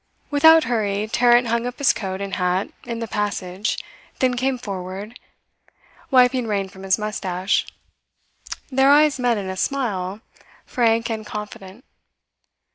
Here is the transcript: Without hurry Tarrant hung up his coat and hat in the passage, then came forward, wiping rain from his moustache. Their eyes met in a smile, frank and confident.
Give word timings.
Without 0.31 0.63
hurry 0.63 1.05
Tarrant 1.07 1.49
hung 1.49 1.67
up 1.67 1.77
his 1.77 1.93
coat 1.93 2.21
and 2.21 2.37
hat 2.37 2.69
in 2.85 2.97
the 2.97 3.07
passage, 3.07 3.77
then 4.17 4.35
came 4.35 4.57
forward, 4.57 5.19
wiping 6.09 6.47
rain 6.47 6.69
from 6.69 6.81
his 6.81 6.97
moustache. 6.97 7.67
Their 8.71 8.89
eyes 8.89 9.19
met 9.19 9.37
in 9.37 9.47
a 9.47 9.55
smile, 9.55 10.21
frank 10.65 11.11
and 11.11 11.23
confident. 11.23 11.85